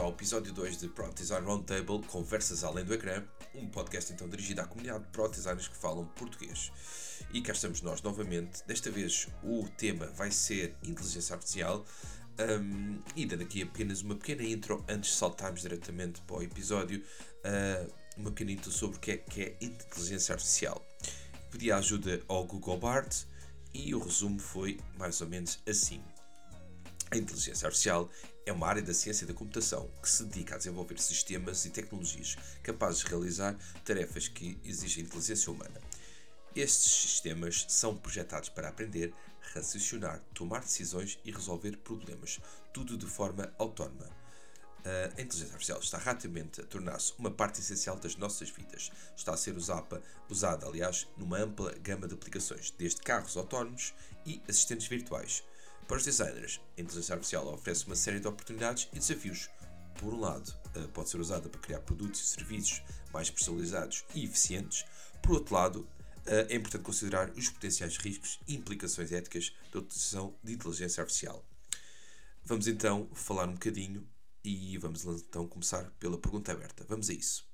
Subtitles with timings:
[0.00, 3.24] ao episódio 2 de Pro Design Roundtable Conversas Além do Ecrã,
[3.54, 6.70] um podcast então dirigido à comunidade de Pro Designers que falam português.
[7.32, 11.84] E cá estamos nós novamente, desta vez o tema vai ser Inteligência Artificial,
[12.38, 17.02] um, e dando aqui apenas uma pequena intro antes de saltarmos diretamente para o episódio,
[17.44, 20.86] uh, uma pequena intro sobre o que é, que é Inteligência Artificial.
[21.50, 23.26] Pedi ajuda ao Google Bard
[23.74, 26.00] e o resumo foi mais ou menos assim.
[27.10, 28.10] A inteligência artificial
[28.44, 32.36] é uma área da ciência da computação que se dedica a desenvolver sistemas e tecnologias
[32.62, 35.80] capazes de realizar tarefas que exigem inteligência humana.
[36.54, 39.14] Estes sistemas são projetados para aprender,
[39.54, 42.40] raciocinar, tomar decisões e resolver problemas,
[42.74, 44.10] tudo de forma autónoma.
[44.84, 48.90] A inteligência artificial está rapidamente a tornar-se uma parte essencial das nossas vidas.
[49.16, 53.94] Está a ser usada, usada, aliás, numa ampla gama de aplicações, desde carros autónomos
[54.26, 55.42] e assistentes virtuais
[55.88, 59.48] para os designers, a inteligência artificial oferece uma série de oportunidades e desafios.
[59.98, 64.22] Por um lado, eh, pode ser usada para criar produtos e serviços mais personalizados e
[64.22, 64.84] eficientes.
[65.22, 65.88] Por outro lado,
[66.26, 71.42] eh, é importante considerar os potenciais riscos e implicações éticas da utilização de inteligência artificial.
[72.44, 74.06] Vamos então falar um bocadinho
[74.44, 76.84] e vamos então começar pela pergunta aberta.
[76.86, 77.48] Vamos a isso.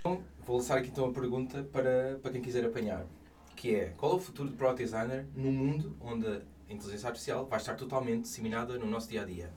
[0.00, 3.06] Então, vou lançar aqui então a pergunta para, para quem quiser apanhar,
[3.54, 7.46] que é qual é o futuro de Product Designer no mundo onde a inteligência artificial
[7.46, 9.52] vai estar totalmente disseminada no nosso dia a dia.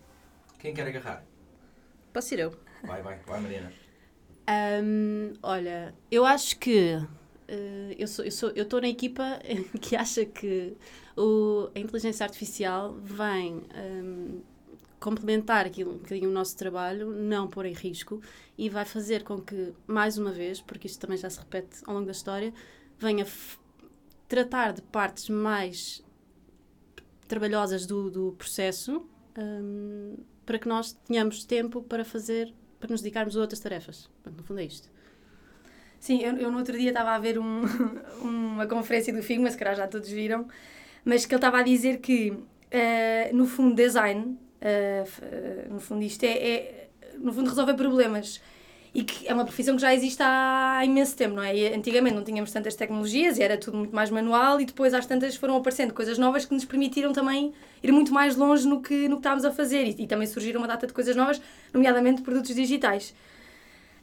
[0.60, 1.26] Quem quer agarrar?
[2.14, 2.56] Posso ir eu?
[2.84, 3.74] Vai, vai, vai, Mariana.
[4.84, 9.40] Um, olha, eu acho que uh, eu estou eu sou, eu na equipa
[9.82, 10.76] que acha que
[11.16, 14.42] o, a inteligência artificial vem um,
[15.00, 18.22] complementar aquilo, um bocadinho o nosso trabalho, não pôr em risco
[18.58, 21.94] e vai fazer com que, mais uma vez, porque isto também já se repete ao
[21.94, 22.54] longo da história,
[22.98, 23.26] venha
[24.28, 26.04] tratar de partes mais
[27.32, 33.38] trabalhosas do, do processo um, para que nós tenhamos tempo para fazer, para nos dedicarmos
[33.38, 34.10] a outras tarefas.
[34.26, 34.90] no fundo é isto.
[35.98, 37.62] Sim, eu, eu no outro dia estava a ver um,
[38.22, 40.46] uma conferência do Figma, se calhar já todos viram,
[41.06, 46.24] mas que ele estava a dizer que, uh, no fundo, design, uh, no fundo isto
[46.26, 48.42] é, é, no fundo, resolver problemas
[48.94, 51.56] e que é uma profissão que já existe há imenso tempo, não é?
[51.56, 55.06] E antigamente não tínhamos tantas tecnologias e era tudo muito mais manual e depois às
[55.06, 59.08] tantas foram aparecendo coisas novas que nos permitiram também ir muito mais longe no que,
[59.08, 61.42] no que estávamos a fazer e, e também surgiram uma data de coisas novas,
[61.74, 63.14] nomeadamente produtos digitais.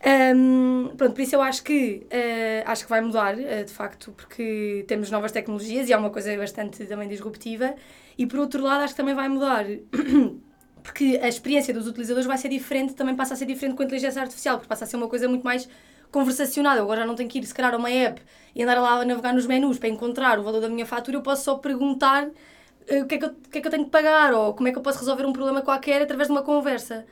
[0.00, 4.12] Um, pronto, por isso eu acho que uh, acho que vai mudar, uh, de facto,
[4.12, 7.74] porque temos novas tecnologias e é uma coisa bastante também disruptiva.
[8.16, 9.66] E por outro lado, acho que também vai mudar
[10.88, 13.84] porque a experiência dos utilizadores vai ser diferente, também passa a ser diferente com a
[13.84, 15.68] inteligência artificial, porque passa a ser uma coisa muito mais
[16.10, 16.74] conversacional.
[16.76, 18.22] Eu agora já não tenho que ir, se calhar, a uma app
[18.54, 21.22] e andar lá a navegar nos menus para encontrar o valor da minha fatura, eu
[21.22, 23.84] posso só perguntar uh, o, que é que eu, o que é que eu tenho
[23.84, 26.42] que pagar ou como é que eu posso resolver um problema qualquer através de uma
[26.42, 27.04] conversa.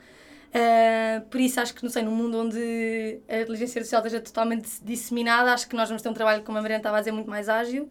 [0.48, 4.70] Uh, por isso, acho que, não sei, num mundo onde a inteligência artificial esteja totalmente
[4.82, 7.28] disseminada, acho que nós vamos ter um trabalho, como a Mariana estava a dizer, muito
[7.28, 7.91] mais ágil.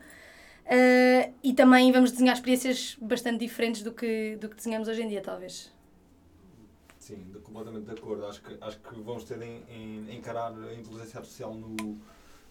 [0.66, 5.08] Uh, e também vamos desenhar experiências bastante diferentes do que, do que desenhamos hoje em
[5.08, 5.75] dia, talvez.
[7.06, 8.26] Sim, de, completamente de acordo.
[8.26, 12.02] Acho que, acho que vamos ter em, encarar a inteligência artificial no,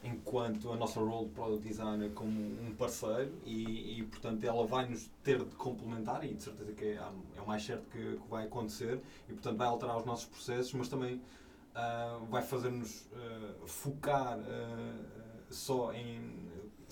[0.05, 4.89] enquanto a nossa role de product designer como um parceiro e, e portanto ela vai
[4.89, 7.03] nos ter de complementar e de certeza que é,
[7.37, 10.73] é o mais certo que, que vai acontecer e portanto vai alterar os nossos processos,
[10.75, 16.45] mas também uh, vai fazer-nos uh, focar uh, só em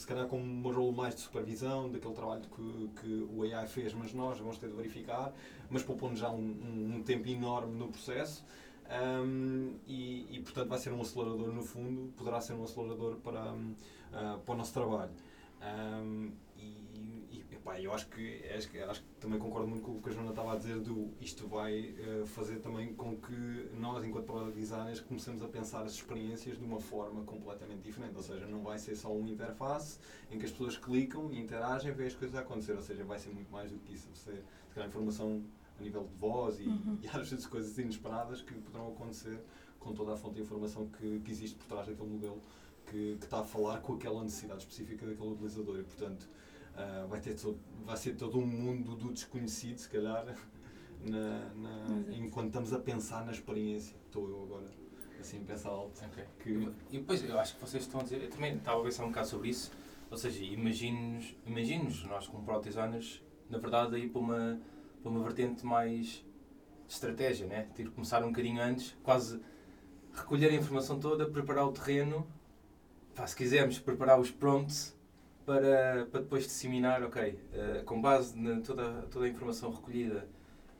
[0.03, 3.95] se calhar com uma role mais de supervisão daquele trabalho que, que o AI fez,
[3.95, 5.33] mas nós vamos ter de verificar,
[5.73, 8.45] mas propondo já um, um, tempo enorme no processo.
[9.25, 13.53] Um, e, e, portanto vai ser um acelerador no fundo, poderá ser um acelerador para,
[13.53, 15.11] uh, para o nosso trabalho.
[15.63, 16.33] Um,
[17.65, 20.13] Pá, eu acho que, acho que, acho que também concordo muito com o que a
[20.13, 24.59] Joana estava a dizer do isto vai uh, fazer também com que nós, enquanto product
[24.59, 28.17] designers, comecemos a pensar as experiências de uma forma completamente diferente.
[28.17, 30.01] Ou seja, não vai ser só uma interface
[30.31, 32.73] em que as pessoas clicam e interagem e veem as coisas a acontecer.
[32.73, 34.09] Ou seja, vai ser muito mais do que isso.
[34.13, 34.43] Você
[34.75, 35.45] ter informação
[35.83, 36.99] a nível de voz e, uhum.
[37.03, 39.39] e às vezes coisas inesperadas que poderão acontecer
[39.79, 42.41] com toda a fonte de informação que, que existe por trás daquele modelo
[42.87, 45.79] que, que está a falar com aquela necessidade específica daquele utilizador.
[45.79, 46.29] E, portanto,
[46.73, 50.25] Uh, vai, ter todo, vai ser todo um mundo do desconhecido, se calhar,
[51.05, 53.95] na, na, enquanto estamos a pensar na experiência.
[54.07, 54.71] Estou eu agora
[55.23, 56.03] assim a pensar alto.
[56.07, 56.25] Okay.
[56.43, 56.73] Que...
[56.91, 59.09] E depois eu acho que vocês estão a dizer, eu também estava a pensar um
[59.09, 59.71] bocado sobre isso,
[60.11, 64.61] ou seja, imagine-nos, imagine nós como product designers, na verdade, aí para uma,
[65.03, 66.25] para uma vertente mais
[66.89, 67.69] estratégia, né?
[67.75, 69.41] Ter que começar um bocadinho antes, quase
[70.15, 72.27] recolher a informação toda, preparar o terreno,
[73.15, 74.97] pá, se quisermos preparar os prompts
[75.45, 80.29] para, para depois disseminar, ok, uh, com base na toda, toda a informação recolhida,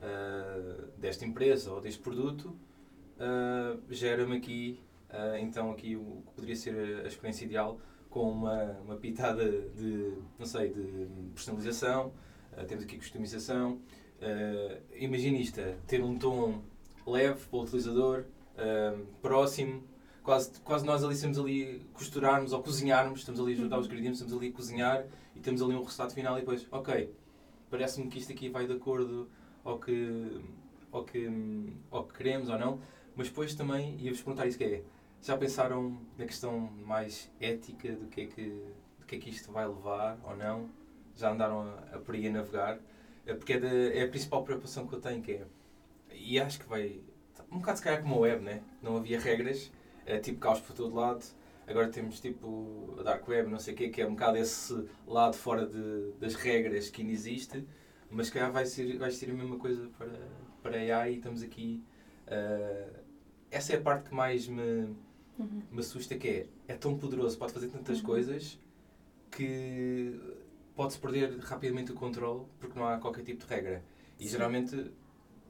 [0.01, 2.55] uh, desta empresa ou deste produto,
[3.17, 4.81] uh, gera-me aqui,
[5.39, 7.79] então aqui o que poderia ser a experiência ideal
[8.09, 12.11] com uma, uma pitada de, não sei, de personalização,
[12.67, 13.79] temos aqui customização,
[14.95, 16.61] imagine isto, ter um tom
[17.05, 18.25] leve para o utilizador,
[19.21, 19.83] próximo,
[20.23, 24.21] quase, quase nós ali estamos ali costurarmos ou cozinharmos, estamos ali a ajudar os ingredientes,
[24.21, 25.05] estamos ali a cozinhar
[25.35, 27.13] e temos ali um resultado final e depois, ok,
[27.69, 29.29] parece-me que isto aqui vai de acordo
[29.63, 30.41] ao que,
[30.91, 32.79] ao que, ao que queremos ou não,
[33.15, 34.83] mas depois também ia-vos perguntar isso que é,
[35.21, 38.49] já pensaram na questão mais ética do que é que,
[38.99, 40.69] do que, é que isto vai levar ou não?
[41.15, 42.79] Já andaram a, a por aí a navegar?
[43.25, 45.45] É porque é, de, é a principal preocupação que eu tenho, que é,
[46.11, 46.99] e acho que vai,
[47.51, 48.61] um bocado se calhar como a web, né?
[48.81, 49.71] não havia regras,
[50.05, 51.23] é tipo caos por todo lado,
[51.67, 54.87] agora temos tipo a Dark Web, não sei o quê, que é um bocado esse
[55.07, 57.65] lado fora de, das regras que ainda existe,
[58.09, 60.11] mas se calhar vai ser, vai ser a mesma coisa para,
[60.61, 61.83] para a AI e estamos aqui.
[62.27, 62.99] Uh,
[63.49, 64.95] essa é a parte que mais me,
[65.39, 65.61] uhum.
[65.71, 68.05] me assusta, que é, é tão poderoso, pode fazer tantas uhum.
[68.05, 68.59] coisas
[69.31, 70.19] que
[70.75, 73.83] pode-se perder rapidamente o controle porque não há qualquer tipo de regra.
[74.19, 74.31] E Sim.
[74.31, 74.91] geralmente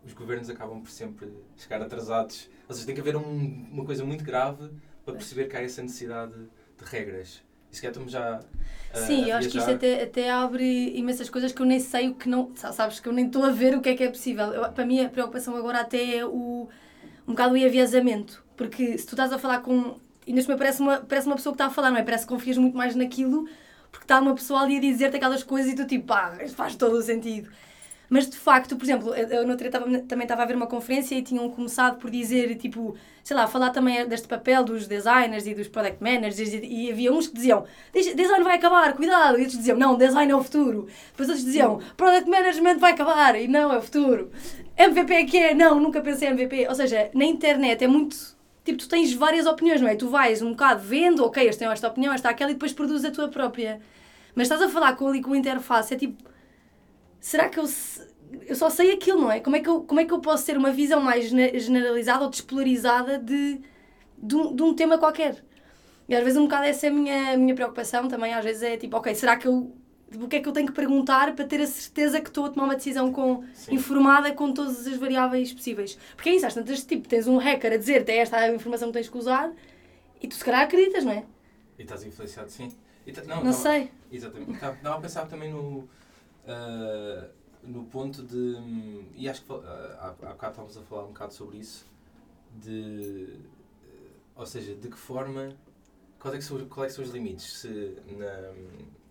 [0.06, 2.50] os governos acabam por sempre chegar atrasados.
[2.68, 4.70] Ou seja, tem que haver um, uma coisa muito grave
[5.06, 7.42] para perceber que há essa necessidade de regras.
[7.72, 8.40] Isso que estamos já.
[8.40, 12.10] Uh, Sim, eu acho que isso até, até abre imensas coisas que eu nem sei
[12.10, 12.52] o que não.
[12.56, 14.46] Sabes que eu nem estou a ver o que é que é possível.
[14.54, 16.70] Eu, para mim, a preocupação agora até é o,
[17.28, 18.44] um bocado o enviesamento.
[18.56, 19.98] Porque se tu estás a falar com.
[20.28, 22.04] E neste momento parece uma, parece uma pessoa que está a falar, não é?
[22.04, 23.50] Parece que confias muito mais naquilo
[23.94, 26.98] porque está uma pessoa ali a dizer-te aquelas coisas e tu tipo, pá, faz todo
[26.98, 27.50] o sentido.
[28.10, 31.50] Mas de facto, por exemplo, eu no também estava a ver uma conferência e tinham
[31.50, 36.04] começado por dizer, tipo, sei lá, falar também deste papel dos designers e dos product
[36.04, 39.98] managers e, e havia uns que diziam design vai acabar, cuidado, e outros diziam não,
[39.98, 40.88] design é o futuro.
[41.12, 44.32] Depois outros diziam product management vai acabar e não, é o futuro.
[44.78, 46.68] MVP é que é, não, nunca pensei em MVP.
[46.68, 48.33] Ou seja, na internet é muito
[48.64, 49.96] tipo, tu tens várias opiniões, não é?
[49.96, 53.06] Tu vais um bocado vendo, ok, este tem esta opinião, esta aquela, e depois produzes
[53.06, 53.82] a tua própria.
[54.36, 56.24] Mas estás a falar com ali com a interface, é tipo,
[57.20, 57.66] será que eu,
[58.48, 59.40] eu só sei aquilo, não é?
[59.40, 62.30] Como é, que eu, como é que eu posso ter uma visão mais generalizada ou
[62.30, 63.62] despolarizada de,
[64.18, 65.44] de, um, de um tema qualquer?
[66.08, 68.78] E às vezes um bocado essa é a minha, minha preocupação também, às vezes é
[68.78, 69.74] tipo, ok, será que eu
[70.18, 72.50] o que é que eu tenho que perguntar para ter a certeza que estou a
[72.50, 75.98] tomar uma decisão com, informada com todas as variáveis possíveis.
[76.16, 78.90] Porque é isso, às tantas, tipo, tens um hacker a dizer-te é esta a informação
[78.90, 79.52] que tens que usar
[80.22, 81.26] e tu se calhar acreditas, não é?
[81.78, 82.72] E estás influenciado, sim.
[83.28, 83.92] não, não sei.
[84.12, 84.54] Exatamente.
[84.54, 85.88] Estava a pensar também no
[86.48, 87.30] uh,
[87.64, 89.04] no ponto de.
[89.16, 89.64] E acho que uh,
[90.00, 91.86] há, há bocado estávamos a falar um bocado sobre isso.
[92.62, 93.40] De.
[93.84, 95.56] Uh, ou seja, de que forma.
[96.24, 98.54] Quais é que são, quais é são os limites se, na,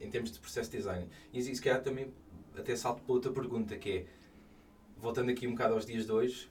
[0.00, 1.06] em termos de processo de design?
[1.30, 2.10] E se calhar também
[2.56, 4.06] até salto para outra pergunta que é,
[4.96, 6.50] voltando aqui um bocado aos dias de hoje,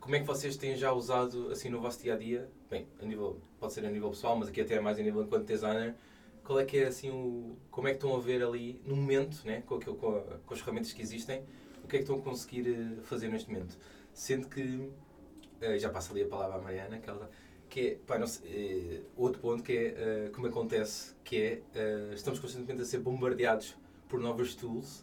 [0.00, 2.50] como é que vocês têm já usado assim no vosso dia a dia?
[2.68, 5.46] Bem, a nível, pode ser a nível pessoal, mas aqui até mais a nível enquanto
[5.46, 5.94] designer
[6.42, 7.56] qual é que é assim o.
[7.70, 10.58] Como é que estão a ver ali, no momento, né, com, aquilo, com, com as
[10.58, 11.44] ferramentas que existem,
[11.84, 13.78] o que é que estão a conseguir eh, fazer neste momento?
[14.12, 14.60] Sendo que.
[14.60, 17.30] Uh, já passo ali a palavra à Mariana, que, ela,
[17.74, 17.94] que é.
[18.06, 20.28] Pá, não sei, uh, outro ponto que é.
[20.28, 21.36] Uh, como acontece, que
[21.74, 22.14] é.
[22.14, 23.76] estamos constantemente a ser bombardeados
[24.08, 25.02] por novas tools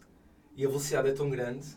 [0.55, 1.67] e a velocidade é tão grande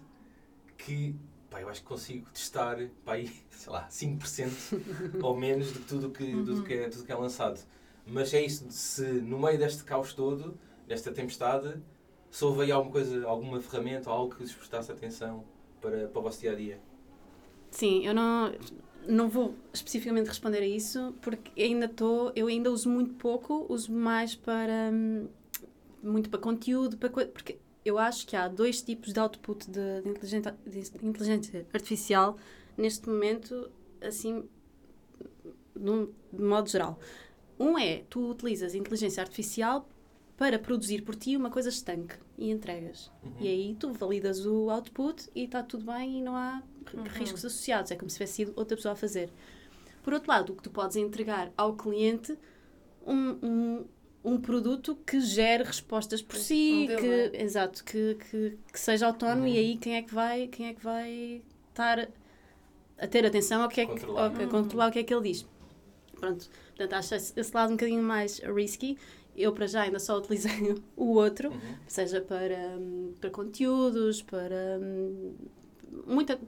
[0.79, 1.17] que.
[1.51, 6.11] Pá, eu acho que consigo testar, pá, aí, sei lá, 5% ou menos de tudo
[6.11, 6.45] que, uhum.
[6.45, 7.61] tudo que, é, tudo que é lançado.
[8.07, 11.81] Mas é isso, se no meio deste caos todo, desta tempestade,
[12.31, 15.45] se houve aí alguma coisa, alguma ferramenta ou algo que lhes prestasse atenção
[15.81, 16.81] para, para o vosso dia a dia?
[17.71, 18.53] Sim, eu não,
[19.07, 23.93] não vou especificamente responder a isso porque ainda estou, eu ainda uso muito pouco, uso
[23.93, 24.91] mais para
[26.03, 30.09] muito para conteúdo, para, porque eu acho que há dois tipos de output de, de,
[30.09, 32.37] inteligência, de inteligência artificial
[32.77, 33.71] neste momento,
[34.01, 34.45] assim,
[35.75, 36.99] de modo geral.
[37.59, 39.89] Um é, tu utilizas inteligência artificial
[40.37, 43.11] para produzir por ti uma coisa estanque e entregas.
[43.23, 43.33] Uhum.
[43.41, 47.03] E aí tu validas o output e está tudo bem e não há uhum.
[47.05, 47.91] riscos associados.
[47.91, 49.31] É como se tivesse sido outra pessoa a fazer.
[50.03, 52.39] Por outro lado, o que tu podes entregar ao cliente
[53.07, 53.85] um, um,
[54.25, 59.43] um produto que gere respostas por si, um que, exato, que, que, que, seja autónomo
[59.43, 59.49] uhum.
[59.49, 62.09] e aí quem é que vai, quem é que vai estar
[62.99, 64.23] a ter atenção ao que é que, controlar.
[64.23, 65.47] Ao, a controlar o que é que ele diz.
[66.19, 68.97] Pronto, portanto, acho esse lado um bocadinho mais risky.
[69.37, 71.77] Eu, para já, ainda só utilizei o outro, uhum.
[71.89, 72.79] seja para,
[73.21, 75.35] para conteúdos, para hum,
[76.07, 76.39] muita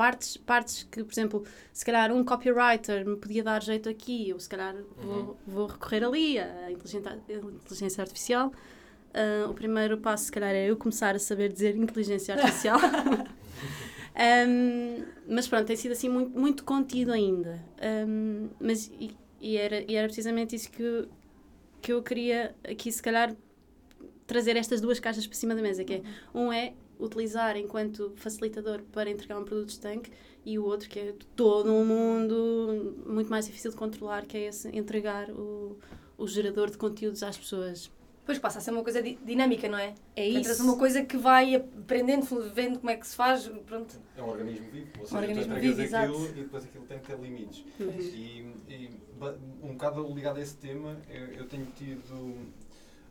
[0.00, 4.40] partes, partes que, por exemplo, se calhar um copywriter me podia dar jeito aqui, eu
[4.40, 4.84] se calhar uhum.
[4.96, 8.50] vou, vou recorrer ali à inteligência, inteligência artificial.
[9.10, 12.80] Uh, o primeiro passo, se calhar, é eu começar a saber dizer inteligência artificial.
[14.20, 17.64] Um, mas pronto, tem sido assim muito, muito contido ainda.
[18.06, 21.08] Um, mas, e, e, era, e era precisamente isso que eu,
[21.80, 23.34] que eu queria aqui, se calhar,
[24.26, 26.02] trazer estas duas caixas para cima da mesa, que é,
[26.34, 30.10] um é utilizar enquanto facilitador para entregar um produto estanque
[30.44, 34.46] e o outro que é todo um mundo muito mais difícil de controlar, que é
[34.48, 35.76] esse entregar o,
[36.16, 37.90] o gerador de conteúdos às pessoas.
[38.20, 39.94] Depois passa a ser uma coisa di dinâmica, não é?
[40.14, 40.62] É Entras isso.
[40.64, 43.98] uma coisa que vai aprendendo, vendo como é que se faz, pronto.
[44.16, 46.26] É um organismo vivo, ou Um seja, organismo tu vivo, aquilo exato.
[46.26, 47.64] e depois aquilo tem que ter limites.
[47.80, 47.90] Uhum.
[47.98, 48.90] E, e
[49.62, 52.36] um bocado ligado a esse tema, eu, eu tenho tido,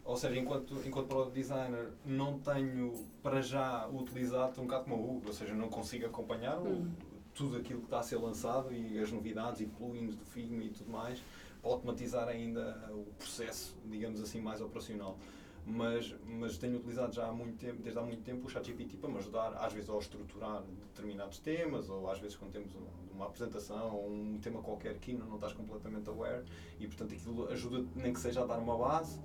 [0.09, 4.95] ou seja, enquanto, enquanto product designer, não tenho para já utilizado, estou um bocado como
[4.95, 6.91] o Hugo, ou seja, não consigo acompanhar Uhum.
[7.35, 10.69] tudo aquilo que está a ser lançado e as novidades e plugins do Figma e
[10.69, 11.21] tudo mais,
[11.61, 15.15] para automatizar ainda o processo, digamos assim, mais operacional.
[15.63, 19.11] Mas, mas tenho utilizado já há muito tempo, desde há muito tempo, o ChatGPT para
[19.11, 23.25] me ajudar, às vezes, a estruturar determinados temas, ou às vezes quando temos uma, uma
[23.27, 26.43] apresentação ou um tema qualquer que não, não estás completamente aware,
[26.79, 29.19] e portanto aquilo ajuda nem que seja a dar uma base,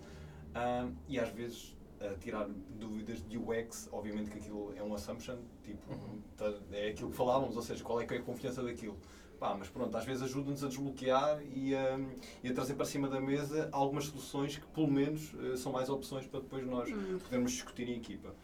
[0.54, 5.38] ah, e às vezes a tirar dúvidas de UX, obviamente que aquilo é um assumption,
[5.62, 6.18] tipo, Uhum.
[6.36, 8.98] tá- é aquilo que falávamos, ou seja, qual é que é a confiança daquilo.
[9.40, 11.98] Pá, mas pronto, às vezes ajuda-nos a desbloquear e a,
[12.42, 15.88] e a trazer para cima da mesa algumas soluções que, pelo menos, eh, são mais
[15.88, 17.18] opções para depois nós Hum.
[17.22, 18.34] podermos discutir em equipa.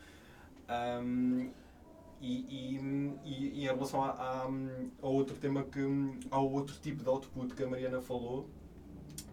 [0.69, 1.51] Ahm,
[2.21, 2.77] e, e,
[3.25, 4.45] e, e em relação a, a,
[5.01, 5.81] ao outro tema que
[6.31, 8.47] ao outro tipo de output que a Mariana falou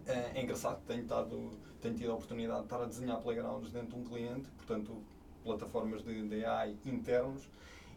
[0.06, 3.90] eh, é engraçado tenho estado tenho tido a oportunidade de estar a desenhar playgrounds dentro
[3.90, 5.02] de um cliente portanto
[5.42, 7.48] plataformas de, de AI internos.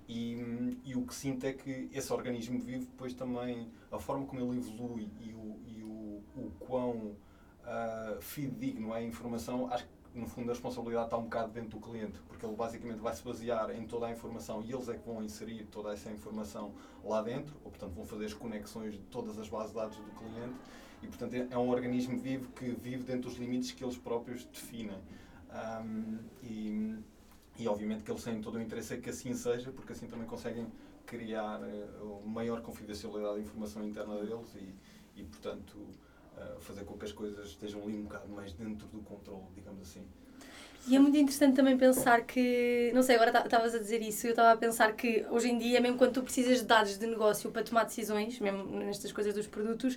[0.08, 4.42] E, e o que sinto é que esse organismo vivo depois também a forma como
[4.42, 7.16] ele evolui e o, e o, o quão
[7.64, 11.70] ah, fidedigno é a informação acho que no fundo a responsabilidade está um bocado dentro
[11.70, 14.96] do cliente, porque ele basicamente vai se basear em toda a informação e eles é
[14.96, 16.74] que vão inserir toda essa informação
[17.04, 20.12] lá dentro, ou portanto vão fazer as conexões de todas as bases de dados do
[20.12, 20.56] cliente
[21.04, 24.44] e portanto é- é um organismo vivo que vive dentro dos limites que eles próprios
[24.46, 24.98] definem.
[25.50, 26.96] Ahm, e,
[27.60, 30.26] e obviamente que eles têm todo o interesse em que assim seja, porque assim também
[30.28, 30.68] conseguem
[31.06, 31.88] criar eh,
[32.26, 35.78] maior confidencialidade da informação interna deles e, e portanto
[36.38, 39.82] eh, fazer com que as coisas estejam ali um bocado mais dentro do controle, digamos
[39.82, 40.02] assim.
[40.88, 44.32] E é muito interessante também pensar que, não sei, agora estavas a dizer isso, eu
[44.32, 47.52] estava a pensar que hoje em dia, mesmo quando tu precisas de dados de negócio
[47.52, 49.96] para tomar decisões, mesmo nestas coisas dos produtos,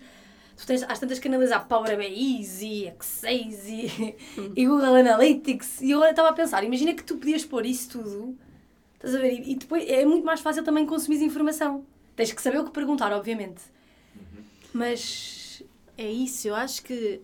[0.56, 4.16] tu tens às tantas que analisar Power BIs e Excel e,
[4.56, 5.80] e Google Analytics.
[5.80, 8.38] E eu estava a pensar, imagina que tu podias pôr isso tudo,
[8.94, 9.32] estás a ver?
[9.32, 11.84] E, e depois é muito mais fácil também consumir informação.
[12.16, 13.62] Tens que saber o que perguntar, obviamente.
[14.72, 15.62] Mas
[15.96, 17.20] É isso, eu acho que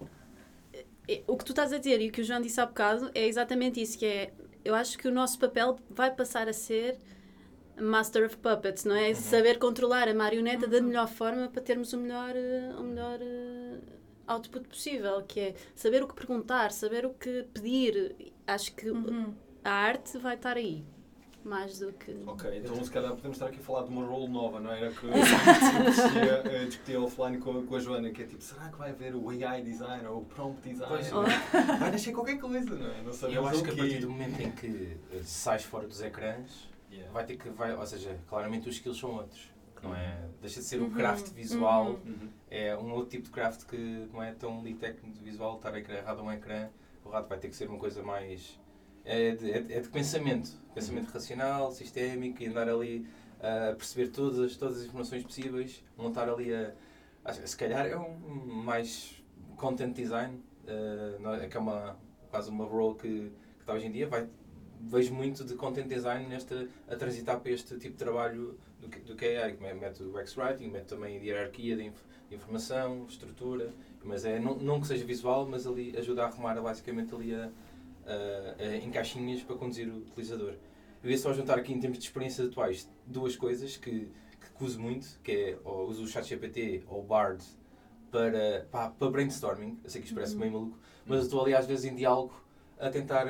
[1.08, 3.10] é, o que tu estás a dizer e o que o João disse há bocado
[3.14, 4.32] é exatamente isso, que é,
[4.64, 6.98] eu acho que o nosso papel vai passar a ser
[7.80, 9.14] Master of Puppets, não é?
[9.14, 13.78] Saber controlar a marioneta da melhor forma para termos o melhor, eh, o melhor eh,
[14.26, 18.32] output possível, que é saber o que perguntar, saber o que pedir.
[18.46, 19.32] Acho que Uhum.
[19.64, 20.84] a arte vai estar aí,
[21.44, 22.16] mais do que...
[22.26, 24.80] Ok, então se calhar podemos estar aqui a falar de uma role nova, não é?
[24.80, 24.90] era?
[24.92, 28.76] Que eu discutia, eh, offline com, a- com a Joana, que é tipo, será que
[28.78, 30.88] vai haver o AI design ou o prompt design?
[31.10, 31.10] Pois.
[31.78, 33.02] Vai nascer qualquer coisa, não é?
[33.02, 36.00] Não sabemos eu acho o que a partir do momento em que sais fora dos
[36.02, 37.12] ecrãs, Yeah.
[37.12, 39.48] vai ter que, vai, ou seja, claramente os skills são outros.
[39.82, 42.00] Não é, deixa de ser Uhum, o craft visual, uhum.
[42.04, 42.28] Uhum.
[42.50, 46.20] é um outro tipo de craft que não é tão técnico de visual, estar agarrado
[46.20, 46.68] a um ecrã,
[47.02, 48.60] o rato vai ter que ser uma coisa mais.
[49.04, 53.06] É de, é de- é de pensamento, pensamento racional, sistémico, e andar ali
[53.40, 56.74] a perceber todas, todas as informações possíveis, não estar ali a.
[57.24, 58.18] que Se calhar é um
[58.62, 59.22] mais
[59.56, 60.42] content design,
[61.20, 61.96] não é que é uma,
[62.30, 64.28] quase uma role que, que está hoje em dia, vai,
[64.80, 68.98] vejo muito de content design nesta, a transitar para este tipo de trabalho do que,
[69.00, 72.34] do é AI, que me- mete o UX-writing, mete também a hierarquia de, inf- de
[72.36, 73.72] informação, estrutura,
[74.02, 77.50] mas é não, não que seja visual, mas ali ajuda a arrumar basicamente ali a,
[78.06, 80.54] a- a- em caixinhas para conduzir o utilizador.
[81.02, 84.08] Eu ia só juntar aqui em termos de experiências atuais duas coisas que,
[84.58, 87.42] que uso muito, que é ou uso o ChatGPT ou o Bard
[88.10, 90.40] para, pá, para brainstorming, eu sei que isto parece Uhum.
[90.40, 92.34] meio maluco, mas eu estou ali às vezes em diálogo
[92.78, 93.26] a tentar,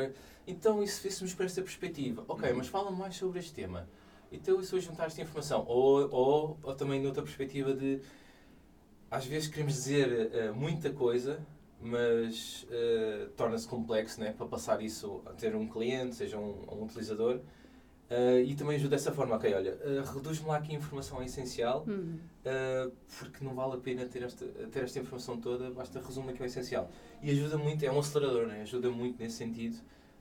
[0.46, 2.24] então se fôssemos para esta perspectiva?
[2.28, 2.56] Ok, Uhum.
[2.58, 3.88] mas fala mais sobre este tema.
[4.32, 5.64] Então se eu juntar esta informação?
[5.66, 8.00] Ou, ou, ou também noutra perspectiva de,
[9.10, 11.44] às vezes queremos dizer eh, muita coisa,
[11.80, 14.32] mas eh, torna-se complexo né?
[14.32, 17.40] para passar isso a ter um cliente, seja um, um utilizador.
[18.08, 21.84] Eh, e também ajuda dessa forma, ok, olha, eh, reduz-me lá aqui a informação essencial,
[21.86, 22.18] Uhum.
[22.40, 26.42] Uh, porque não vale a pena ter esta, ter esta informação toda, basta resumo aqui
[26.42, 26.90] o essencial.
[27.22, 28.62] E ajuda muito, é um acelerador, né?
[28.62, 29.76] ajuda muito nesse sentido.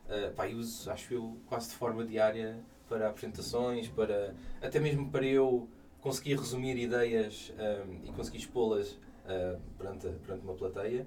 [0.10, 5.26] Uh, pá, uso, acho eu, quase de forma diária para apresentações, para até mesmo para
[5.26, 5.70] eu
[6.02, 11.06] conseguir resumir ideias um, e conseguir expô-las uh, perante, perante uma plateia.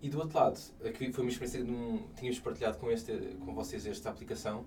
[0.00, 3.12] E do outro lado, aqui foi uma experiência que um, tínhamos partilhado com, este,
[3.44, 4.64] com vocês esta aplicação,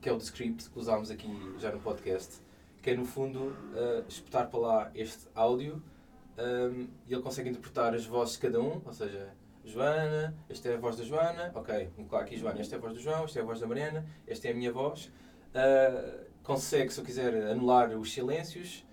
[0.00, 1.28] que é o Descript, que usámos aqui
[1.58, 2.40] já no podcast,
[2.80, 5.82] que é no fundo uh, espetar para lá este áudio
[6.38, 9.32] um, e ele consegue interpretar as vozes de cada um, ou seja,
[9.64, 12.80] Joana, esta é a voz da Joana, ok, vou colocar aqui Joana, esta é a
[12.80, 15.06] voz do João, esta é a voz da Mariana, esta é a minha voz.
[15.54, 18.84] Uh, consegue, se eu quiser, anular os silêncios,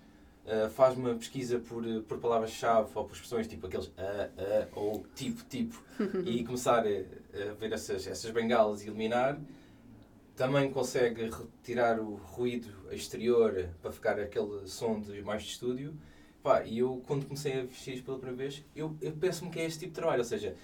[0.46, 5.04] uh, faz uma pesquisa por, por palavras-chave ou por expressões tipo aqueles a, a ou
[5.14, 5.82] tipo, tipo,
[6.24, 9.38] e começar a, a, ver essas, essas bengalas e eliminar.
[10.36, 15.94] Também consegue retirar o ruído exterior para ficar aquele som de mais de estúdio.
[16.42, 19.64] Pá, e eu, quando comecei a vestir pela primeira vez, eu, eu penso-me que é
[19.66, 20.56] este tipo de trabalho, ou seja,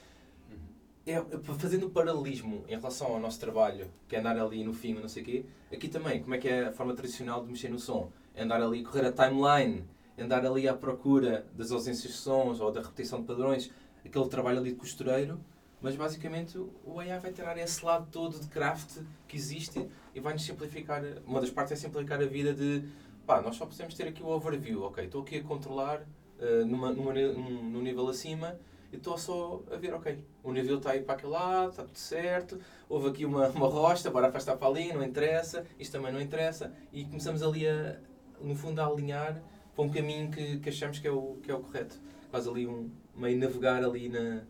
[1.07, 1.23] é, é
[1.59, 5.09] fazendo o paralelismo em relação ao nosso trabalho, que é andar ali no fim, não
[5.09, 7.79] sei o quê, aqui também, como é que é a forma tradicional de mexer no
[7.79, 8.11] som?
[8.35, 9.85] É andar ali, correr a timeline,
[10.19, 13.71] andar ali à procura das ausências de sons ou da repetição de padrões,
[14.03, 15.39] aquele trabalho ali de costureiro,
[15.81, 20.43] mas basicamente o AI vai tirar esse lado todo de craft que existe e vai-nos
[20.43, 22.83] simplificar, uma das partes é simplificar a vida de,
[23.27, 26.01] pá, nós só podemos ter aqui o overview, ok, estou aqui a controlar
[26.39, 28.59] uh, numa, numa, num, num nível acima,
[28.93, 31.99] e estou só a ver, ok, o nível está aí para aquele lado, está tudo
[31.99, 36.21] certo, houve aqui uma, uma rocha, bora afastar para ali, não interessa, isto também não
[36.21, 37.99] interessa, e começamos ali a,
[38.41, 39.43] no fundo, a alinhar
[39.75, 42.01] para um caminho que, que achamos que é o, que é o correto.
[42.31, 44.43] Faz ali um meio navegar ali na,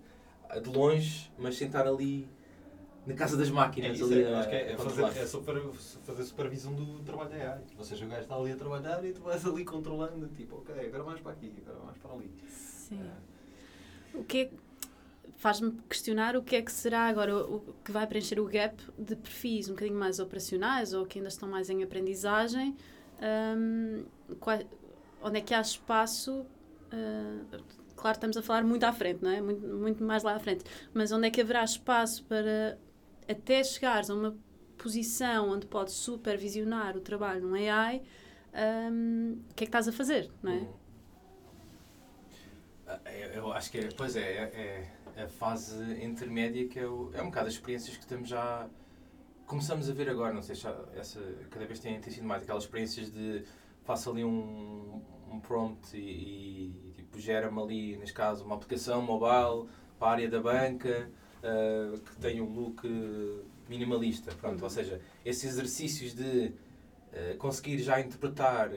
[0.61, 2.28] de longe, mas sentar ali
[3.07, 4.01] na casa das máquinas.
[4.01, 5.63] É, ali é, a, acho que é, é fazer, é super,
[6.05, 7.61] fazer supervisão do trabalho da AI.
[7.79, 10.75] Ou seja, o gajo está ali a trabalhar e tu vais ali controlando, tipo, ok,
[10.87, 12.31] agora mais para aqui, agora mais para ali.
[12.49, 13.01] Sim.
[13.01, 14.19] É.
[14.19, 14.51] O que é
[15.37, 19.15] faz-me questionar o que é que será agora o que vai preencher o gap de
[19.15, 22.75] perfis um bocadinho mais operacionais ou que ainda estão mais em aprendizagem.
[23.57, 24.05] Um,
[24.40, 24.59] qual,
[25.23, 26.47] onde é que há espaço?
[26.92, 27.62] Uh,
[27.95, 29.40] claro, estamos a falar muito à frente, não é?
[29.40, 30.64] Muito, muito mais lá à frente.
[30.92, 32.79] Mas onde é que haverá espaço para
[33.29, 34.37] até chegares a uma
[34.79, 38.03] posição onde podes supervisionar o trabalho num AI?
[38.55, 40.67] Um, o que é que estás a fazer, não é?
[43.35, 47.21] Eu acho que é, pois é, é, é a fase intermédia que é, o, é
[47.21, 48.69] um bocado as experiências que estamos já
[49.47, 52.65] começamos a ver agora, não sei se essa cada vez tem, tem sido mais aquelas
[52.65, 53.45] experiências de
[53.85, 59.69] faço ali um, um prompt e, e tipo, gera-me ali, neste caso, uma aplicação mobile
[59.99, 61.11] para a área da banca
[61.46, 62.87] uh, que tem um look
[63.68, 64.32] minimalista.
[64.35, 64.64] Pronto, uhum.
[64.64, 66.52] Ou seja, esses exercícios de
[67.12, 68.70] uh, conseguir já interpretar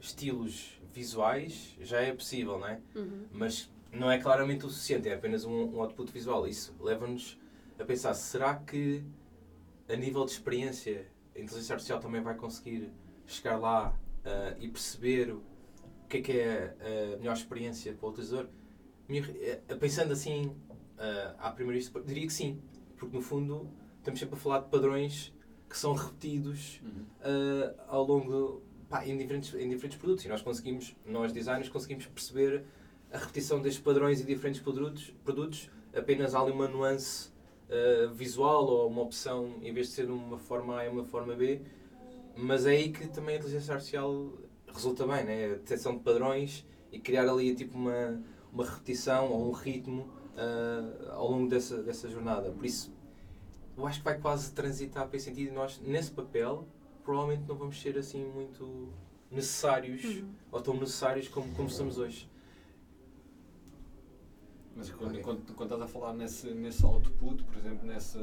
[0.00, 2.80] estilos visuais já é possível, não é?
[2.94, 3.26] Uhum.
[3.32, 6.46] Mas não é claramente o suficiente, é apenas um, um output visual.
[6.46, 7.38] Isso leva-nos
[7.78, 9.02] a pensar, será que
[9.88, 12.90] a nível de experiência a inteligência artificial também vai conseguir
[13.26, 13.94] chegar lá
[14.24, 15.42] uh, e perceber o
[16.08, 18.46] que é que é a melhor experiência para o utilizador?
[19.08, 20.54] Eh, pensando assim,
[21.02, 22.60] uh, à primeira vista, diria que sim,
[22.96, 25.34] porque no fundo estamos sempre a falar de padrões
[25.68, 26.80] que são repetidos
[27.20, 30.24] uh, ao longo pá, em, diferentes, em diferentes produtos.
[30.24, 32.64] E nós conseguimos, nós designers, conseguimos perceber
[33.12, 35.70] a repetição destes padrões em diferentes produtos, produtos.
[35.94, 37.30] Apenas há ali uma nuance
[37.68, 41.34] uh, visual ou uma opção, em vez de ser uma forma A e uma forma
[41.34, 41.62] B,
[42.36, 44.32] mas é aí que também a inteligência artificial
[44.66, 45.44] resulta bem, né?
[45.44, 51.10] a detecção de padrões e criar ali tipo uma, uma repetição ou um ritmo uh,
[51.12, 52.50] ao longo dessa, dessa jornada.
[52.50, 52.92] Por isso,
[53.76, 56.66] eu acho que vai quase transitar para esse sentido e nós, nesse papel,
[57.04, 58.88] provavelmente não vamos ser assim muito
[59.30, 60.30] necessários uhum.
[60.50, 62.30] ou tão necessários como, como estamos hoje.
[64.74, 65.22] Mas quando, okay.
[65.22, 68.18] quando, quando, estás a falar nesse, nesse output, por exemplo, nesse,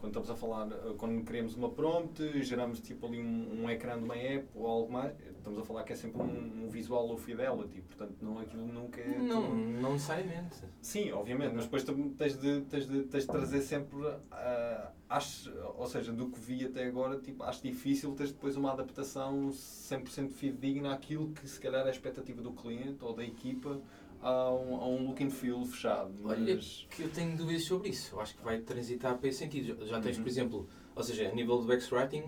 [0.00, 4.04] quando estamos a falar, quando queremos uma prompt, geramos tipo ali um, um ecrã de
[4.04, 7.18] uma app ou algo mais, estamos a falar que é sempre um, um visual low
[7.18, 9.18] fidelity, portanto não, aquilo nunca é...
[9.18, 9.54] Não, tu...
[9.54, 10.56] não necessariamente.
[10.80, 11.84] Sim, obviamente, mas depois
[12.16, 16.64] tens de, tens de, tens de trazer sempre, uh, acho, ou seja, do que vi
[16.64, 21.84] até agora, tipo, acho difícil teres depois uma adaptação 100% fidedigna àquilo que se calhar
[21.84, 23.78] é a expectativa do cliente ou da equipa
[24.22, 26.12] a um, a um look and feel fechado.
[26.22, 26.38] Mas...
[26.38, 26.58] Olha,
[26.90, 28.14] que eu tenho dúvidas sobre isso.
[28.14, 29.86] Eu acho que vai transitar para esse sentido.
[29.86, 30.22] Já tens, uhum.
[30.22, 32.24] por exemplo, ou seja, a nível do X-Writing,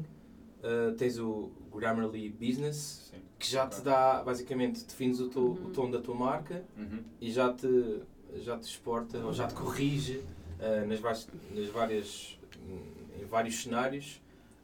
[0.63, 3.19] uh, tens o Grammarly Business, Sim.
[3.39, 5.67] que já te dá, basicamente, defines o, to, uhum.
[5.67, 7.03] o tom da tua marca uhum.
[7.21, 8.03] e já te,
[8.37, 10.19] já te exporta, ou já te corrige
[10.61, 12.39] uh, nas, várias, nas várias,
[13.21, 14.21] em vários cenários.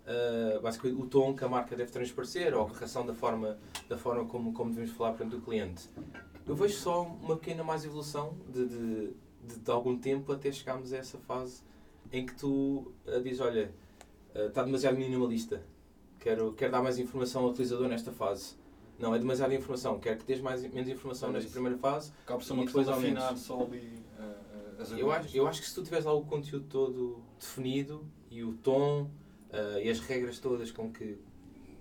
[0.08, 3.58] Uh, basicamente o tom que a marca deve transparecer ou a correção da forma,
[3.90, 5.86] da forma como, como devemos falar perante o cliente.
[6.48, 9.12] Eu vejo só uma pequena mais evolução de, de,
[9.44, 11.62] de, de algum tempo até chegarmos a essa fase
[12.11, 13.70] em que tu uh, dizes, olha,
[14.34, 15.62] uh, está demasiado minimalista.
[16.18, 18.56] quero, quero dar mais informação ao utilizador nesta fase.
[18.98, 22.12] Não, é demasiada informação, quero que dês mais, menos informação É nesta primeira fase.
[22.24, 25.61] Acaba por ser uma questão de afinar só ali uh, as Eu acho, eu acho
[25.61, 29.08] que se tu tiveres lá o conteúdo todo definido e o tom
[29.50, 31.18] eh, e as regras todas com que,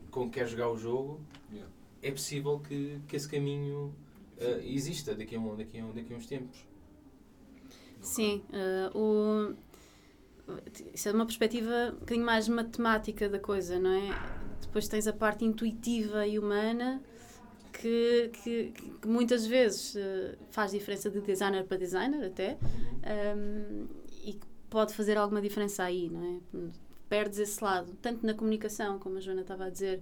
[0.09, 1.71] com que queres jogar o jogo, Yeah.
[2.01, 3.95] é possível que, que esse caminho
[4.39, 6.65] eh, exista daqui a, um, daqui, a, um- daqui a uns tempos.
[8.01, 9.53] Sim, eh, o...
[10.93, 14.09] isso é uma perspectiva um bocadinho mais matemática da coisa, não é?
[14.61, 17.01] Depois tens a parte intuitiva e humana
[17.73, 18.71] que, que,
[19.01, 22.57] que muitas vezes eh, faz diferença de designer para designer até
[23.35, 23.87] um,
[24.23, 26.69] e que pode fazer alguma diferença aí, não é?
[27.09, 30.01] Perdes esse lado, tanto na comunicação, como a Joana estava a dizer,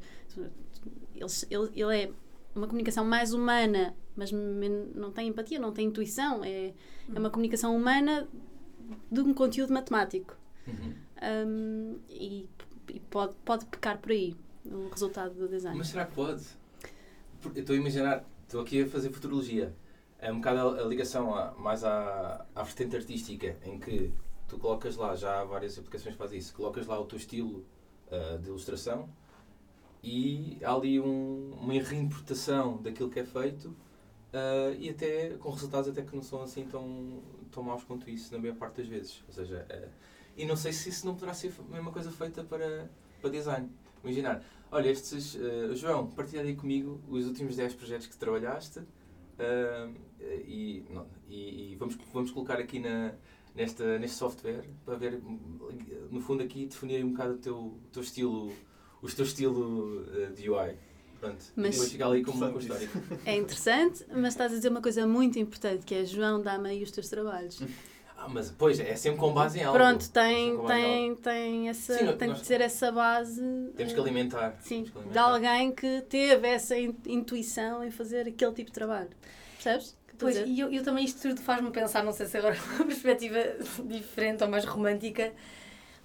[1.15, 2.12] ele, ele, ele é
[2.56, 6.74] uma comunicação mais humana, mas não tem empatia, não tem intuição, é,
[7.13, 8.28] é uma comunicação humana
[9.12, 10.36] de um conteúdo matemático.
[10.68, 10.94] Uhum.
[11.48, 12.48] Um, e
[12.89, 15.78] e pode, pode pecar por aí o resultado do design.
[15.78, 16.44] Mas será que pode?
[17.44, 19.76] Eu estou a imaginar, estou aqui a fazer futurologia.
[20.20, 24.12] É um bocado a, a ligação a- mais à, à vertente artística, em que
[24.48, 27.65] tu colocas lá, já há várias aplicações que fazem isso, colocas lá o teu estilo
[28.12, 29.10] ah, de ilustração
[30.06, 33.76] e há ali um, uma reinterpretação daquilo que é feito
[34.32, 38.32] ah, e até com resultados até que não são assim tão, tão maus quanto isso
[38.32, 39.24] na maior parte das vezes.
[39.28, 39.89] Ou seja, ah,
[40.38, 42.89] e não sei se isso não poderá ser a mesma coisa feita para,
[43.20, 43.70] para design.
[44.04, 48.82] Imaginar, olha, estes, eh, João, partilha aí comigo os últimos 10 projetos que trabalhaste
[50.46, 53.13] e, não, e, e vamos, vamos colocar aqui na,
[53.56, 55.22] nesta, neste software para ver,
[56.12, 58.52] no fundo aqui definir um bocado o teu, o teu estilo,
[59.13, 60.72] o teu estilo eh, de UI.
[61.20, 61.44] Pronto.
[61.56, 62.89] Mas- depois fica ali como uma história.
[63.26, 66.84] É interessante, mas estás a dizer uma coisa muito importante, que é João, dá-me aí
[66.84, 67.62] os teus trabalhos.
[68.18, 69.78] Ah, mas pois, é sempre com base em algo.
[69.78, 70.65] Pronto, É tem, algo.
[70.68, 73.41] tem, tem, essa, Sim, tem nós- que ser essa base
[73.76, 74.58] Temos que eh, alimentar.
[74.62, 75.22] sim, que de alimentar.
[75.22, 79.10] alguém que teve essa in- intuição em fazer aquele tipo de trabalho.
[79.56, 79.98] Percebes?
[80.18, 82.86] Pois, e eu, eu também isto tudo faz-me pensar, não sei se agora é uma
[82.86, 83.38] perspectiva
[83.84, 85.34] diferente ou mais romântica,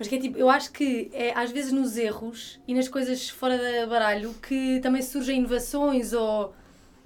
[0.00, 3.28] mas que é tipo, eu acho que é às vezes nos erros e nas coisas
[3.28, 6.52] fora da baralho que também surgem inovações ou,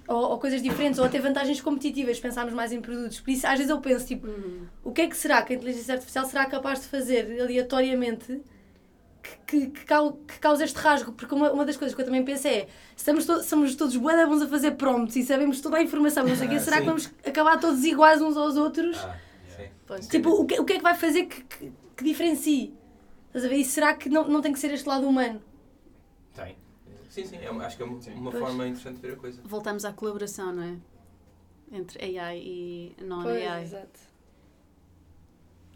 [0.07, 3.19] ou, ou coisas diferentes ou até vantagens competitivas, pensarmos mais em produtos.
[3.19, 4.65] Por isso, às vezes eu penso, tipo, Uhum.
[4.83, 8.41] o que é que será que a inteligência artificial será capaz de fazer aleatoriamente
[9.21, 11.11] que, que, que, cau- que cause este rasgo?
[11.11, 14.41] Porque uma, uma das coisas que eu também penso é estamos to somos todos bons
[14.41, 16.81] a fazer prompts e sabemos toda a informação, não sei o quê, Ah, será sim.
[16.83, 18.97] que vamos acabar todos iguais uns aos outros?
[19.03, 19.17] Ah.
[20.09, 22.73] Tipo, o que, o que é que vai fazer que, que, que diferencie?
[23.35, 23.57] Estás a ver?
[23.57, 25.41] E será que não, não tem que ser este lado humano?
[26.33, 26.55] Tem.
[27.09, 28.43] Sim, sim, é acho que é uma, uma Pois.
[28.43, 29.41] forma interessante de ver a coisa.
[29.43, 30.77] Voltamos à colaboração, não é?
[31.69, 33.63] Entre AI e non-AI.
[33.63, 33.99] exato.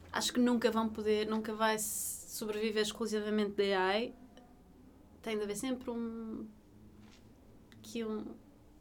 [0.09, 4.13] Acho que nunca vão poder, nunca vai sobreviver exclusivamente da AI.
[5.21, 6.47] Tem de haver sempre um.
[7.83, 8.25] que um.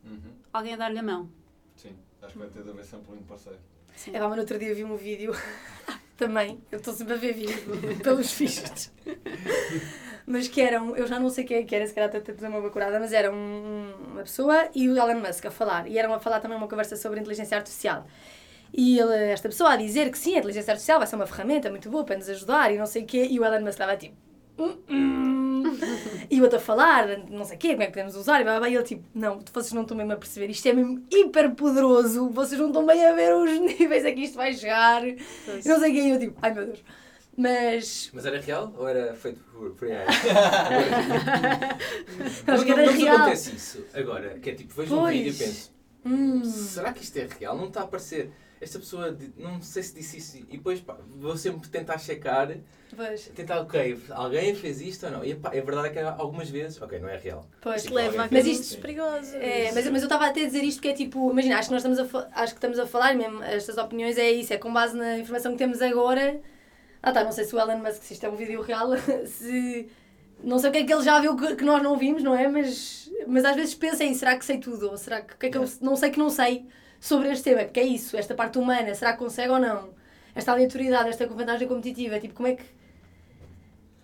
[0.04, 0.32] Uhum.
[0.52, 1.28] alguém a dar-lhe a mão.
[1.74, 3.58] Sim, acho que vai ter de haver sempre um parceiro.
[3.96, 4.12] Sim.
[4.14, 5.32] É, pá, mas no outro dia vi um vídeo
[6.18, 7.60] também, eu estou sempre a ver vídeos
[8.02, 8.92] pelos fichos.
[10.26, 12.48] mas que eram, eu já não sei quem é que era, se calhar até dizer
[12.48, 15.86] uma bacurada, mas era um- uma pessoa e o Elon Musk a falar.
[15.88, 18.06] E eram a falar também uma conversa sobre inteligência artificial.
[18.74, 21.70] E ele, esta pessoa a dizer que sim, a inteligência artificial vai ser uma ferramenta
[21.70, 23.26] muito boa para nos ajudar e não sei o quê.
[23.30, 24.14] E o Elon Musk estava tipo.
[24.58, 25.37] "Hum, hum."
[26.30, 28.44] E o outro a falar, não sei o quê, como é que podemos usar, e,
[28.44, 30.72] blá, blá, blá, e ele tipo, não, vocês não estão mesmo a perceber, isto é
[30.72, 34.52] mesmo hiper poderoso, vocês não estão bem a ver os níveis a que isto vai
[34.54, 35.16] chegar, e
[35.64, 36.82] não sei o quê, e eu tipo, ai meu Deus.
[37.40, 40.06] Mas, Mas era real ou era feito por, por AI?
[42.46, 43.16] acho que não, era não vos real.
[43.16, 45.16] acontece isso agora, que é tipo, vejo um Pois.
[45.16, 45.72] vídeo e penso,
[46.04, 47.56] Hum, será que isto é real?
[47.56, 48.30] Não está a aparecer.
[48.60, 52.48] Esta pessoa, não sei se disse isso, e depois pá, vou sempre tentar checar,
[52.96, 55.24] pois, tentar, ok, alguém fez isto ou não?
[55.24, 57.46] E pá, a verdade é que algumas vezes, ok, não é real.
[57.60, 57.84] pois.
[57.84, 59.34] Isto leva a Mas isto- perigosos.
[59.34, 61.74] É, mas, mas eu estava até a dizer isto que é tipo, imagina, acho que
[61.74, 64.72] nós estamos a, acho que estamos a falar, mesmo estas opiniões é isso, é com
[64.72, 66.40] base na informação que temos agora.
[67.00, 68.88] Ah tá, não sei se o Elon Musk, se isto é um vídeo real,
[69.26, 69.88] se.
[70.42, 72.34] Não sei o que é que ele já viu que, que nós não vimos, não
[72.34, 72.46] é?
[72.48, 74.88] Mas, mas às vezes pensa em será que sei tudo?
[74.90, 76.64] Ou será que, o que é que eu não sei que não sei
[77.00, 77.64] sobre este tema?
[77.64, 79.90] Porque é isso, esta parte humana, será que consegue ou não?
[80.34, 82.64] Esta aleatoriedade, esta vantagem competitiva, tipo, como é que.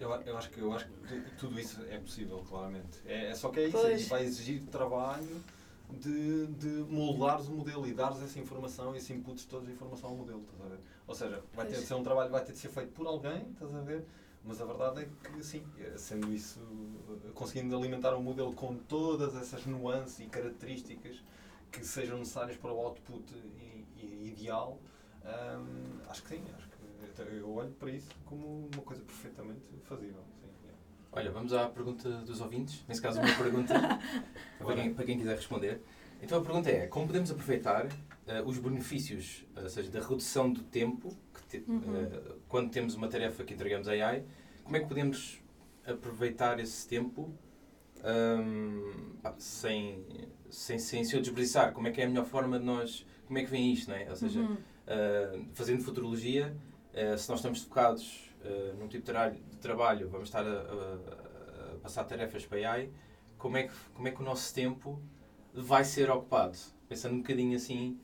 [0.01, 2.99] Eu, a- eu, acho que, eu acho que tu- tudo isso é possível, claramente.
[3.07, 4.09] É, é só que é isso, Pois.
[4.09, 5.43] vai exigir trabalho
[5.91, 9.13] de, de moldares o modelo e dares essa informação, esse
[9.49, 10.81] todos de informação ao modelo, estás a ver?
[11.07, 11.83] Ou seja, vai ter Pois.
[11.83, 14.05] de ser um trabalho, vai ter de ser feito por alguém, estás a ver?
[14.47, 15.63] Mas a verdade é que sim,
[15.97, 16.61] sendo isso,
[17.25, 21.23] eh, conseguindo alimentar um modelo com todas essas nuances e características
[21.81, 24.81] que sejam necessárias para o output i- i- ideal,
[25.25, 26.75] hum, acho que sim, acho que
[27.39, 30.23] eu- olho para isso como uma coisa perfeitamente fazível.
[30.41, 30.73] Sim, é.
[31.13, 32.85] Olha, vamos à pergunta dos ouvintes.
[32.89, 33.75] Nesse caso, uma pergunta
[34.59, 35.81] para, quem, para quem quiser responder.
[36.23, 37.87] Então a pergunta é: como podemos aproveitar
[38.27, 41.97] eh, os benefícios, ou seja, da redução do tempo, que te- Uhum.
[41.97, 44.25] eh, quando temos uma tarefa que entregamos a AI,
[44.65, 45.41] como é que podemos
[45.87, 47.33] aproveitar esse tempo
[49.23, 50.05] pá, sem,
[50.51, 51.73] sem, sem se eu desbriçar?
[51.73, 53.07] Como é que é a melhor forma de nós.
[53.27, 54.09] Como é que vem isto, não é?
[54.11, 54.57] Ou seja, Uhum.
[54.87, 56.55] Uh, fazendo futurologia,
[56.93, 60.51] uh, se nós estamos focados uh, num tipo de trabalho, de trabalho vamos estar a,
[60.51, 62.91] a- a passar tarefas para AI,
[63.39, 65.01] como é, que, como é que o nosso tempo
[65.55, 66.59] vai ser ocupado?
[66.87, 67.99] Pensando um bocadinho assim,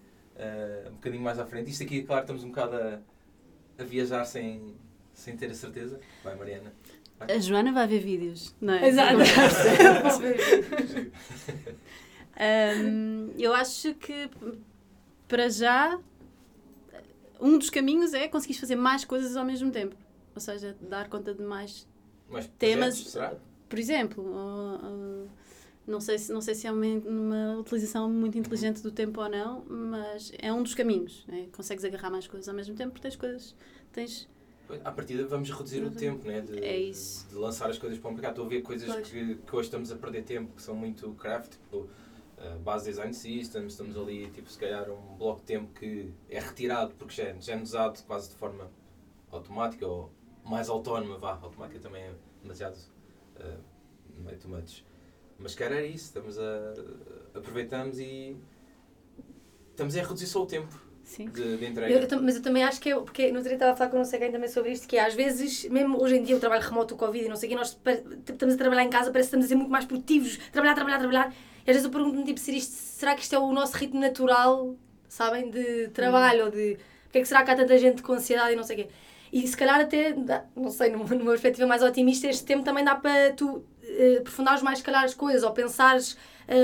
[0.89, 1.71] um bocadinho mais à frente.
[1.71, 2.99] Isto aqui, claro, estamos um bocado a,
[3.79, 4.75] a viajar sem,
[5.13, 6.01] sem ter a certeza.
[6.25, 6.73] Vai, Mariana.
[7.21, 8.89] A Joana vai ver vídeos, não é?
[8.89, 9.19] Exato.
[12.83, 14.31] Hum, eu acho que
[15.29, 15.99] para já
[17.41, 19.97] um dos caminhos é conseguir fazer mais coisas ao mesmo tempo.
[20.35, 21.87] Ou seja, dar conta de mais.
[22.29, 23.39] Mas Temas- projetos?
[23.69, 25.29] Por exemplo, uh, uh,
[25.87, 29.29] não, sei se, não sei se é uma, uma utilização muito inteligente do tempo ou
[29.29, 31.25] não, mas é um dos caminhos.
[31.29, 31.47] né?
[31.53, 33.55] Consegues agarrar mais coisas ao mesmo tempo porque tens coisas.
[33.93, 34.29] Tens,
[34.85, 35.91] À partida vamos reduzir o Uhum.
[35.95, 36.41] tempo, né?
[36.41, 37.29] De, É isso.
[37.29, 38.33] de lançar as coisas para o mercado.
[38.33, 39.09] Estou a ver coisas Pois.
[39.09, 43.13] que, que hoje estamos a perder tempo, que são muito craft, tipo uh, base design
[43.13, 47.25] systems, estamos ali, tipo, se calhar um bloco de tempo que é retirado porque já,
[47.25, 48.71] é- já é usado quase de forma
[49.31, 50.11] automática ou
[50.45, 52.77] mais autónoma, vá, automática também é demasiado
[53.37, 53.59] uh,
[54.25, 54.85] meio too much.
[55.39, 56.75] Mas cara era isso, estamos a
[57.35, 58.37] aproveitamos e
[59.71, 60.79] estamos a reduzir só o tempo
[61.11, 61.27] sim.
[61.27, 61.93] de, de entrega.
[61.93, 63.97] eu mas eu também acho que é, porque no outro dia estava a falar com
[63.97, 66.41] não sei quem também sobre isto, que é, às vezes, mesmo hoje em dia o
[66.41, 67.79] trabalho remoto, o Covid e não sei o quê, nós
[68.29, 70.99] estamos a trabalhar em casa, parece que estamos a ser muito mais produtivos, trabalhar, trabalhar,
[70.99, 71.35] trabalhar,
[71.67, 74.01] e às vezes eu pergunto-me, tipo, se isto, será que isto é o nosso ritmo
[74.01, 74.77] natural,
[75.09, 78.53] sabem, de trabalho, ou de, porque é que será que há tanta gente com ansiedade
[78.53, 78.89] e não sei o quê.
[79.33, 80.15] E se calhar até,
[80.57, 84.63] não sei, numa, numa perspectiva mais otimista, este tempo também dá para tu eh, aprofundares
[84.63, 86.17] mais, se calhar, as coisas, ou pensares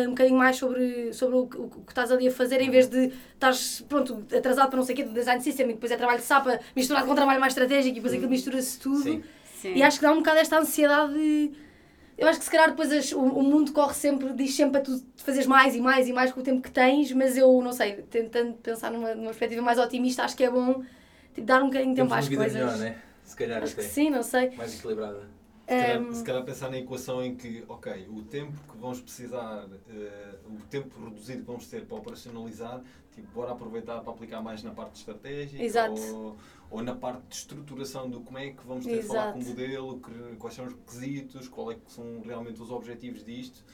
[0.06, 2.88] um bocadinho mais sobre, sobre o, que- o que estás ali a fazer, em vez
[2.88, 5.96] de estás, pronto, atrasado para não sei o quê, do design system, e depois é
[5.96, 9.02] trabalho de sapa misturado com trabalho mais estratégico, e depois aquilo mistura-se tudo.
[9.02, 9.22] Sim.
[9.60, 9.74] sim.
[9.74, 11.52] E acho que dá um bocado esta ansiedade de...
[12.18, 14.90] Eu acho que se calhar depois as- o, o mundo corre sempre, diz sempre para
[14.90, 17.72] tu fazeres mais e mais e mais com o tempo que tens, mas eu não
[17.72, 20.82] sei, tentando pensar numa, numa perspectiva mais otimista, acho que é bom
[21.34, 22.54] tipo, dar um bocadinho de tempo Temos às coisas.
[22.54, 22.96] melhor, né?
[23.22, 23.90] Se calhar Acho que até.
[23.90, 24.50] sim, não sei.
[24.56, 25.28] Mais equilibrada.
[25.68, 29.00] Se calhar, Ehm, se calhar pensar na equação em que, ok, o tempo que vamos
[29.00, 34.40] precisar, eh, o tempo reduzido que vamos ter para operacionalizar, tipo, bora aproveitar para aplicar
[34.42, 35.80] mais na parte estratégica.
[35.90, 36.36] Ou,
[36.70, 39.44] ou na parte de estruturação do como é que vamos ter de falar com o
[39.44, 43.64] modelo, que- quais são os requisitos, qual é que são realmente os objetivos disto.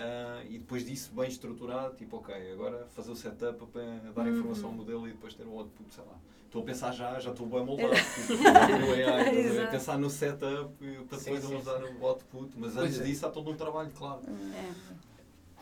[0.00, 4.30] ah, e depois disso, bem estruturado, tipo, ok, agora fazer o setup para dar a
[4.30, 4.82] informação ao Uhum.
[4.82, 6.20] modelo e depois ter o output, sei lá.
[6.48, 7.90] Estou a pensar já, já estou bem moldado.
[7.92, 12.06] no AI, estás a pensar no setup e para Sim, depois sim, vamos dar o
[12.06, 13.04] output, mas Pois antes é.
[13.04, 14.22] disso há todo um trabalho, claro.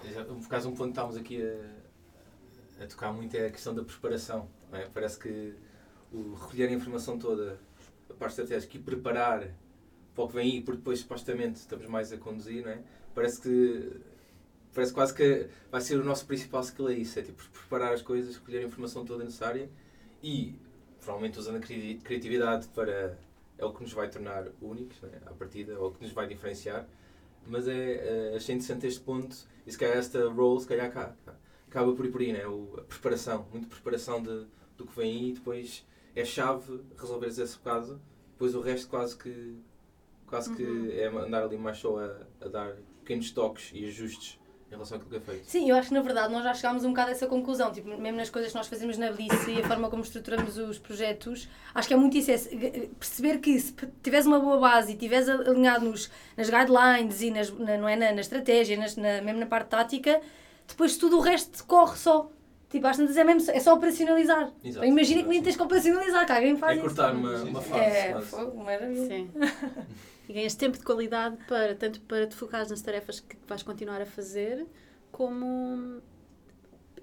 [0.05, 0.13] É.
[0.13, 3.75] Já, Por causa um ponto que estávamos aqui a, a tocar muito é a questão
[3.75, 4.49] da preparação.
[4.71, 4.87] não é?
[4.87, 5.55] Parece que
[6.13, 7.59] o recolher a informação toda,
[8.09, 9.49] a parte estratégica e preparar
[10.15, 12.81] para o que vem aí, porque depois supostamente estamos mais a conduzir, não é?
[13.13, 13.91] Parece que
[14.73, 18.03] parece quase que vai ser o nosso principal skill é isso, é tipo preparar as
[18.03, 19.69] coisas, recolher a informação toda necessária
[20.23, 20.55] e
[21.07, 23.17] provavelmente usando a cri- criatividade para
[23.59, 25.17] é o que nos vai tornar únicos não é?
[25.27, 26.87] à partida, é o que nos vai diferenciar
[27.47, 31.15] mas é, é achei interessante este ponto e se calhar esta role se calhar cá,
[31.69, 32.45] acaba por ir por aí, né?
[32.47, 37.39] o, a preparação, muita preparação de, do que vem aí e depois é chave resolveres
[37.39, 38.01] esse bocado,
[38.33, 39.57] depois o resto quase que
[40.27, 40.57] quase Uhum.
[40.57, 44.97] que é andar ali mais só a, a dar pequenos toques e ajustes em relação
[44.97, 45.47] àquilo que é feito.
[45.47, 47.89] Sim, eu acho que na verdade nós já chegámos um bocado a essa conclusão, tipo,
[47.89, 51.49] mesmo nas coisas que nós fazemos na Bliss e a forma como estruturamos os projetos,
[51.75, 52.39] acho que é muito isso, é
[52.99, 57.51] perceber que se tiveres uma boa base e tiveres alinhado nos, nas guidelines e nas,
[57.51, 60.21] na, não é, na, na estratégia, nas, na, mesmo na parte tática,
[60.67, 62.29] depois tudo o resto corre só.
[62.69, 64.51] Tipo, às tantas é mesmo, é só operacionalizar.
[64.65, 64.85] Exato.
[64.87, 67.21] Imagina que nem tens que operacionalizar, que alguém faz É cortar isso.
[67.27, 67.81] uma, uma fase.
[67.85, 69.07] É, fogo, maravilha.
[69.07, 69.31] Sim.
[70.29, 74.03] E ganhas tempo de qualidade para tanto para te focares nas tarefas que vais continuar
[74.03, 74.67] a fazer,
[75.13, 76.03] como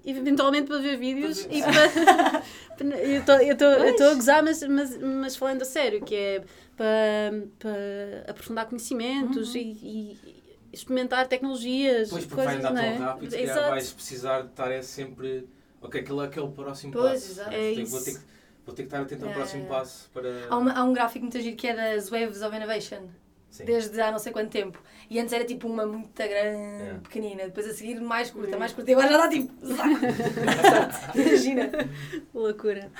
[0.04, 2.42] eventualmente para ver vídeos e para.
[3.42, 3.52] eu
[3.92, 6.44] estou a gozar, mas, mas, mas falando a sério, que é
[6.76, 9.60] para, para aprofundar conhecimentos Uhum.
[9.60, 10.43] e, e
[10.74, 12.08] experimentar tecnologias.
[12.08, 12.96] Depois porque vai coisas, andar não tão é?
[13.08, 13.70] rápido, se calhar Exato.
[13.70, 15.48] vais precisar de estar é sempre.
[15.80, 17.32] Ok, aquele é aquele próximo Pois, passo.
[17.32, 17.50] exato.
[17.50, 18.04] É Tenho- vou, isso.
[18.04, 18.24] ter que,
[18.66, 19.66] vou ter que estar atento ao É, próximo é.
[19.66, 20.28] passo para.
[20.48, 23.08] Há, uma- há um gráfico muito giro que é das Waves of Innovation.
[23.50, 23.66] Sim.
[23.66, 24.82] desde há não sei quanto tempo.
[25.08, 26.98] E antes era tipo uma muito grande, É.
[27.00, 28.58] pequenina, depois a seguir mais curta, Hum.
[28.58, 29.52] mais curta, e agora já dá tipo.
[29.64, 29.90] Exato.
[31.18, 31.70] Imagina.
[32.34, 32.90] Loucura.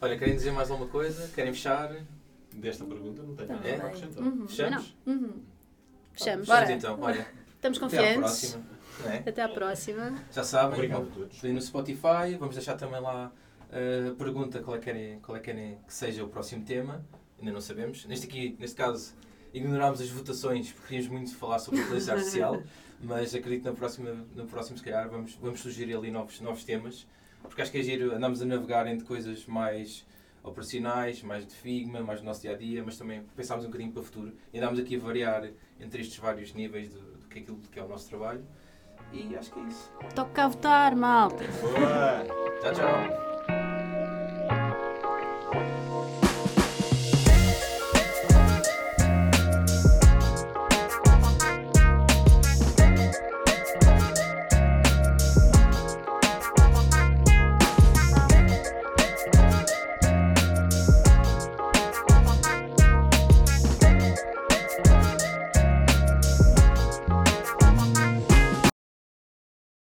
[0.00, 1.28] Olha, querem dizer mais alguma coisa?
[1.34, 1.90] Querem fechar?
[2.54, 3.76] Desta pergunta não tenho nada É?
[3.76, 4.22] para acrescentar.
[4.24, 4.46] Uhum.
[4.46, 4.96] Fechamos?
[5.06, 5.32] Uhum.
[6.14, 6.46] Fechamos.
[6.46, 6.66] Bora.
[6.66, 7.26] Vamos então, olha.
[7.56, 8.54] Estamos Até à confiantes.
[8.54, 8.64] próxima.
[9.06, 9.28] é?
[9.28, 10.14] Até à próxima.
[10.32, 11.42] Já sabem, Obrigado a todos.
[11.42, 13.32] No Spotify, vamos deixar também lá
[13.72, 16.64] eh, a pergunta qual é, que querem, qual é que querem que seja o próximo
[16.64, 17.04] tema.
[17.38, 18.04] Ainda não sabemos.
[18.06, 19.14] Neste aqui, neste caso,
[19.52, 22.62] ignorámos as votações porque queríamos muito falar sobre a inteligência artificial,
[23.02, 26.64] mas acredito que na próxima, no próximo, se calhar, vamos, vamos sugerir ali novos, novos
[26.64, 27.06] temas,
[27.42, 30.06] porque acho que é giro, andamos a navegar entre coisas mais
[30.44, 33.90] operacionais, mais de Figma, mais do nosso dia a dia, mas também pensámos um bocadinho
[33.90, 37.38] para o futuro e andámos aqui a variar entre estes vários níveis do, do que
[37.38, 38.44] é aquilo que é o nosso trabalho.
[39.12, 39.90] E acho que é isso.
[40.14, 41.44] Toca a votar, malta.
[41.60, 42.24] Boa!
[42.60, 43.33] Tchau, tchau.